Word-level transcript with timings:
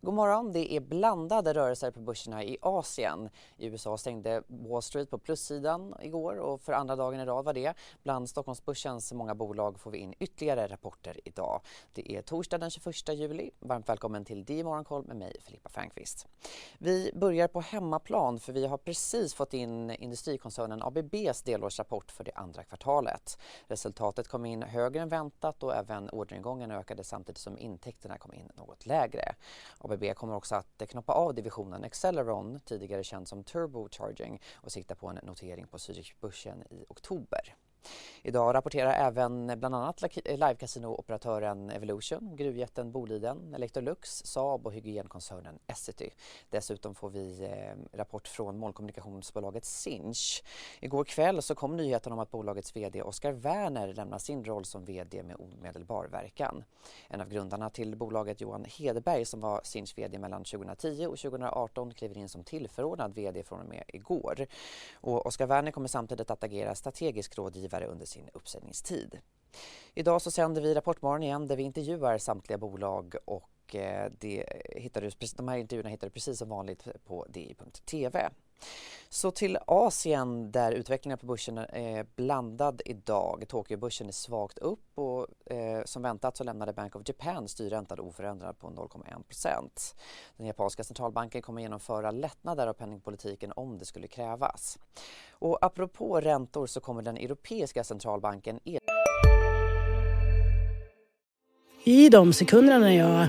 God 0.00 0.14
morgon. 0.14 0.52
Det 0.52 0.72
är 0.72 0.80
blandade 0.80 1.54
rörelser 1.54 1.90
på 1.90 2.00
börserna 2.00 2.44
i 2.44 2.58
Asien. 2.62 3.30
I 3.56 3.66
USA 3.66 3.98
stängde 3.98 4.42
Wall 4.46 4.82
Street 4.82 5.10
på 5.10 5.18
plussidan 5.18 5.94
igår 6.02 6.36
och 6.36 6.60
för 6.60 6.72
andra 6.72 6.96
dagen 6.96 7.20
i 7.20 7.24
rad 7.24 7.44
var 7.44 7.52
det. 7.52 7.74
Bland 8.02 8.28
Stockholmsbörsens 8.28 9.12
många 9.12 9.34
bolag 9.34 9.80
får 9.80 9.90
vi 9.90 9.98
in 9.98 10.14
ytterligare 10.18 10.66
rapporter 10.66 11.20
idag. 11.24 11.60
Det 11.92 12.12
är 12.12 12.22
torsdag 12.22 12.58
den 12.58 12.70
21 12.70 13.08
juli. 13.08 13.50
Varmt 13.60 13.88
välkommen 13.88 14.24
till 14.24 14.44
DI 14.44 14.64
Morgonkoll 14.64 15.04
med 15.04 15.16
mig 15.16 15.36
Filippa 15.42 15.68
Fernqvist. 15.68 16.26
Vi 16.78 17.10
börjar 17.14 17.48
på 17.48 17.60
hemmaplan 17.60 18.40
för 18.40 18.52
vi 18.52 18.66
har 18.66 18.78
precis 18.78 19.34
fått 19.34 19.54
in 19.54 19.90
industrikoncernen 19.90 20.82
ABBs 20.82 21.42
delårsrapport 21.42 22.12
för 22.12 22.24
det 22.24 22.32
andra 22.34 22.64
kvartalet. 22.64 23.38
Resultatet 23.66 24.28
kom 24.28 24.46
in 24.46 24.62
högre 24.62 25.00
än 25.00 25.08
väntat 25.08 25.62
och 25.62 25.74
även 25.74 26.10
orderingången 26.10 26.70
ökade 26.70 27.04
samtidigt 27.04 27.38
som 27.38 27.58
intäkterna 27.58 28.18
kom 28.18 28.34
in 28.34 28.50
något 28.54 28.86
lägre. 28.86 29.34
ABB 29.92 30.14
kommer 30.14 30.34
också 30.34 30.54
att 30.54 30.82
knoppa 30.88 31.12
av 31.12 31.34
divisionen 31.34 31.84
Acceleron, 31.84 32.60
tidigare 32.64 33.04
känd 33.04 33.28
som 33.28 33.44
Turbocharging 33.44 34.42
och 34.54 34.72
sikta 34.72 34.94
på 34.94 35.08
en 35.08 35.18
notering 35.22 35.66
på 35.66 35.76
Zürichbörsen 35.76 36.62
i 36.70 36.84
oktober. 36.88 37.56
Idag 38.22 38.54
rapporterar 38.54 38.92
även 38.92 39.46
bland 39.46 39.74
annat 39.74 40.02
eh, 40.02 40.38
livecasinooperatören 40.38 41.70
Evolution, 41.70 42.36
gruvjätten 42.36 42.92
Boliden, 42.92 43.54
Electrolux, 43.54 44.22
Saab 44.24 44.66
och 44.66 44.72
hygienkoncernen 44.72 45.58
Essity. 45.66 46.10
Dessutom 46.50 46.94
får 46.94 47.10
vi 47.10 47.44
eh, 47.44 47.96
rapport 47.98 48.28
från 48.28 48.58
målkommunikationsbolaget 48.58 49.64
Sinch. 49.64 50.44
Igår 50.80 51.04
kväll 51.04 51.42
så 51.42 51.54
kom 51.54 51.76
nyheten 51.76 52.12
om 52.12 52.18
att 52.18 52.30
bolagets 52.30 52.76
VD 52.76 53.02
Oskar 53.02 53.32
Werner 53.32 53.94
lämnar 53.94 54.18
sin 54.18 54.44
roll 54.44 54.64
som 54.64 54.84
VD 54.84 55.22
med 55.22 55.36
omedelbar 55.38 56.06
verkan. 56.06 56.64
En 57.08 57.20
av 57.20 57.28
grundarna 57.28 57.70
till 57.70 57.96
bolaget 57.96 58.40
Johan 58.40 58.64
Hedberg, 58.78 59.24
som 59.24 59.40
var 59.40 59.60
Sinch 59.64 59.98
VD 59.98 60.18
mellan 60.18 60.44
2010 60.44 61.06
och 61.06 61.18
2018 61.18 61.94
kliver 61.94 62.18
in 62.18 62.28
som 62.28 62.44
tillförordnad 62.44 63.14
VD 63.14 63.42
från 63.42 63.60
och 63.60 63.68
med 63.68 63.84
igår. 63.88 64.46
Och 64.94 65.26
Oskar 65.26 65.46
Werner 65.46 65.70
kommer 65.70 65.88
samtidigt 65.88 66.30
att 66.30 66.44
agera 66.44 66.74
strategisk 66.74 67.38
rådgivare 67.38 67.77
rådgivare 67.78 67.92
under 67.92 68.06
sin 68.06 68.28
uppsägningstid. 68.32 69.20
Idag 69.94 70.22
så 70.22 70.30
sänder 70.30 70.62
vi 70.62 70.74
Rapportmorgon 70.74 71.22
igen 71.22 71.46
där 71.46 71.56
vi 71.56 71.62
intervjuar 71.62 72.18
samtliga 72.18 72.58
bolag 72.58 73.14
och 73.24 73.50
och 73.68 73.74
eh, 73.74 74.10
det 74.18 74.44
hittar 74.76 75.00
du, 75.00 75.10
de 75.36 75.48
här 75.48 75.56
intervjuerna 75.56 75.90
hittar 75.90 76.06
du 76.06 76.10
precis 76.10 76.38
som 76.38 76.48
vanligt 76.48 76.88
på 77.06 77.26
di.tv. 77.28 78.30
Så 79.08 79.30
till 79.30 79.58
Asien 79.66 80.52
där 80.52 80.72
utvecklingen 80.72 81.18
på 81.18 81.26
börsen 81.26 81.58
är 81.58 81.98
eh, 81.98 82.04
blandad 82.16 82.82
idag. 82.84 83.44
Tokyobörsen 83.48 84.08
är 84.08 84.12
svagt 84.12 84.58
upp 84.58 84.98
och 84.98 85.52
eh, 85.52 85.82
som 85.84 86.02
väntat 86.02 86.36
så 86.36 86.44
lämnade 86.44 86.72
Bank 86.72 86.96
of 86.96 87.02
Japan 87.06 87.48
styrräntan 87.48 88.00
oförändrad 88.00 88.58
på 88.58 88.68
0,1% 88.68 89.94
Den 90.36 90.46
japanska 90.46 90.84
centralbanken 90.84 91.42
kommer 91.42 91.62
genomföra 91.62 92.10
lättnader 92.10 92.66
av 92.66 92.72
penningpolitiken 92.72 93.52
om 93.56 93.78
det 93.78 93.84
skulle 93.84 94.08
krävas. 94.08 94.78
Och 95.30 95.58
apropå 95.64 96.20
räntor 96.20 96.66
så 96.66 96.80
kommer 96.80 97.02
den 97.02 97.16
europeiska 97.16 97.84
centralbanken 97.84 98.60
e- 98.64 98.78
I 101.84 102.08
de 102.08 102.32
sekunderna 102.32 102.78
när 102.78 102.90
jag 102.90 103.28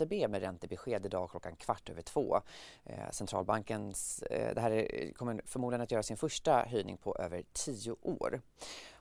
ECB 0.00 0.28
med 0.28 0.40
räntebesked 0.40 1.06
idag 1.06 1.30
klockan 1.30 1.56
kvart 1.56 1.88
över 1.88 2.02
två. 2.02 2.40
Eh, 2.84 3.10
centralbankens, 3.10 4.22
eh, 4.22 4.54
det 4.54 4.60
här 4.60 4.70
är, 4.70 5.12
kommer 5.12 5.42
förmodligen 5.46 5.80
att 5.80 5.90
göra 5.90 6.02
sin 6.02 6.16
första 6.16 6.64
höjning 6.68 6.96
på 6.96 7.16
över 7.16 7.42
tio 7.52 7.96
år. 8.02 8.40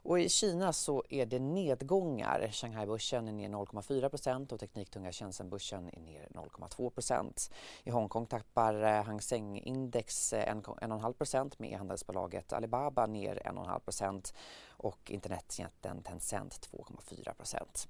Och 0.08 0.20
I 0.20 0.30
Kina 0.30 0.74
så 0.74 1.04
är 1.10 1.26
det 1.26 1.40
nedgångar. 1.40 2.50
Shanghai-börsen 2.52 3.28
är 3.28 3.32
ner 3.32 3.50
0,4 3.50 4.54
och 4.54 4.60
tekniktunga 4.60 5.12
Shenzhen-börsen 5.12 5.90
är 5.94 6.00
ner 6.00 6.28
0,2. 6.32 7.50
I 7.84 7.90
Hongkong 7.90 8.26
tappar 8.26 8.84
eh, 8.84 9.04
Hang 9.04 9.22
Seng-index 9.22 10.34
eh, 10.34 10.56
1,5 10.56 11.52
med 11.58 11.70
med 11.70 11.78
handelsbolaget 11.78 12.54
Alibaba 12.54 13.06
ner 13.06 13.42
1,5 13.46 14.34
och 14.70 15.12
internetjätten 15.12 16.04
Tencent 16.04 16.70
2,4. 16.72 17.88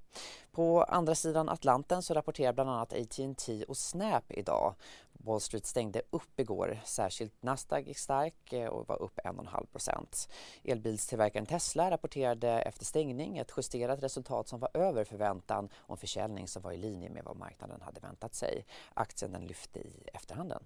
På 0.52 0.84
andra 0.84 1.16
sidan 1.16 1.50
Atlanten 1.50 2.04
så 2.04 2.14
rapporterar 2.14 2.54
bland 2.54 2.70
annat 2.70 2.94
AT&T 2.94 3.64
och 3.68 3.78
Snap 3.78 4.32
idag. 4.32 4.76
Wall 5.20 5.42
Street 5.42 5.66
stängde 5.66 6.02
upp 6.10 6.40
igår. 6.40 6.80
Särskilt 6.86 7.44
Nasdaq 7.44 7.88
gick 7.88 7.98
stark 7.98 8.54
eh, 8.54 8.68
och 8.68 8.88
var 8.88 9.02
upp 9.02 9.20
1,5. 9.24 10.30
Elbilstillverkaren 10.64 11.46
Tesla 11.46 11.92
rapporterade 11.92 12.50
efter 12.50 12.86
stängning 12.86 13.38
ett 13.38 13.52
justerat 13.58 14.04
resultat 14.04 14.48
som 14.48 14.60
var 14.60 14.70
över 14.74 15.04
förväntan 15.04 15.70
och 15.76 15.92
en 15.92 15.98
försäljning 15.98 16.48
som 16.48 16.62
var 16.62 16.72
i 16.72 16.78
linje 16.78 17.10
med 17.10 17.24
vad 17.24 17.38
marknaden 17.38 17.82
hade 17.82 18.00
väntat 18.00 18.36
sig. 18.36 18.66
Aktien 18.94 19.32
den 19.32 19.46
lyfte 19.46 19.80
i 19.80 20.10
efterhanden. 20.14 20.64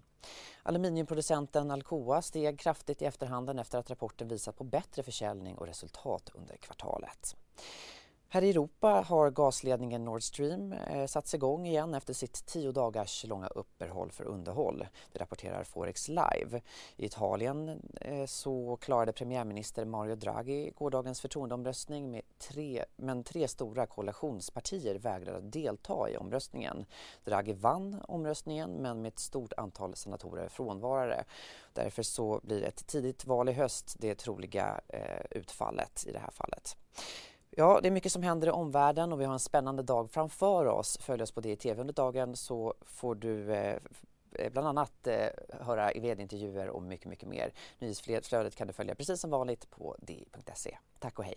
Aluminiumproducenten 0.63 1.71
Alcoa 1.71 2.21
steg 2.21 2.59
kraftigt 2.59 3.01
i 3.01 3.05
efterhanden 3.05 3.59
efter 3.59 3.79
att 3.79 3.89
rapporten 3.89 4.27
visat 4.27 4.57
på 4.57 4.63
bättre 4.63 5.03
försäljning 5.03 5.57
och 5.57 5.67
resultat 5.67 6.29
under 6.33 6.57
kvartalet. 6.57 7.35
Här 8.33 8.41
i 8.41 8.49
Europa 8.49 9.05
har 9.07 9.31
gasledningen 9.31 10.05
Nord 10.05 10.23
Stream 10.23 10.73
eh, 10.73 11.05
satts 11.05 11.33
igång 11.33 11.67
igen 11.67 11.93
efter 11.93 12.13
sitt 12.13 12.45
tio 12.45 12.71
dagars 12.71 13.25
långa 13.27 13.47
uppehåll 13.47 14.11
för 14.11 14.23
underhåll. 14.23 14.87
Det 15.11 15.19
rapporterar 15.19 15.63
Forex 15.63 16.07
Live. 16.07 16.61
I 16.95 17.05
Italien 17.05 17.81
eh, 18.01 18.25
så 18.25 18.77
klarade 18.81 19.13
premiärminister 19.13 19.85
Mario 19.85 20.15
Draghi 20.15 20.71
gårdagens 20.77 21.21
förtroendeomröstning 21.21 22.11
med 22.11 22.21
tre, 22.37 22.85
men 22.95 23.23
tre 23.23 23.47
stora 23.47 23.85
koalitionspartier 23.85 24.95
vägrade 24.95 25.37
att 25.37 25.51
delta 25.51 26.09
i 26.09 26.17
omröstningen. 26.17 26.85
Draghi 27.23 27.53
vann 27.53 28.01
omröstningen 28.07 28.71
men 28.71 29.01
med 29.01 29.09
ett 29.09 29.19
stort 29.19 29.53
antal 29.57 29.95
senatorer 29.95 30.49
frånvarare. 30.49 31.23
Därför 31.73 32.03
så 32.03 32.39
blir 32.43 32.63
ett 32.63 32.87
tidigt 32.87 33.25
val 33.25 33.49
i 33.49 33.53
höst 33.53 33.95
det 33.99 34.15
troliga 34.15 34.81
eh, 34.87 35.25
utfallet 35.31 36.05
i 36.07 36.11
det 36.11 36.19
här 36.19 36.31
fallet. 36.31 36.77
Ja, 37.61 37.79
det 37.81 37.89
är 37.89 37.91
mycket 37.91 38.11
som 38.11 38.23
händer 38.23 38.47
i 38.47 38.51
omvärlden 38.51 39.13
och 39.13 39.21
vi 39.21 39.25
har 39.25 39.33
en 39.33 39.39
spännande 39.39 39.83
dag 39.83 40.11
framför 40.11 40.65
oss. 40.65 40.97
Följ 41.01 41.23
oss 41.23 41.31
på 41.31 41.41
det 41.41 41.51
i 41.51 41.55
tv 41.55 41.81
under 41.81 41.93
dagen 41.93 42.35
så 42.35 42.73
får 42.81 43.15
du 43.15 43.53
eh, 43.53 43.77
eh 44.35 44.51
bland 44.51 44.67
annat 44.67 45.07
eh, 45.07 45.27
höra 45.59 45.91
vd-intervjuer 45.95 46.69
och 46.69 46.83
mycket, 46.83 47.05
mycket 47.05 47.29
mer. 47.29 47.53
Nyhetsflödet 47.79 48.55
kan 48.55 48.67
du 48.67 48.73
följa 48.73 48.95
precis 48.95 49.21
som 49.21 49.29
vanligt 49.29 49.69
på 49.69 49.95
di.se. 49.99 50.77
Tack 50.99 51.19
och 51.19 51.25
hej! 51.25 51.35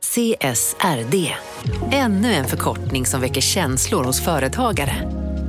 CSRD, 0.00 1.34
ännu 1.92 2.32
en 2.32 2.44
förkortning 2.44 3.06
som 3.06 3.20
väcker 3.20 3.40
känslor 3.40 4.04
hos 4.04 4.24
företagare. 4.24 5.27